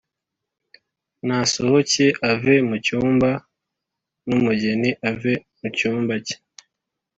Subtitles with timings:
[1.27, 3.29] nasohoke ave mu cyumba
[4.27, 6.35] n umugeni ave mu cyumba cye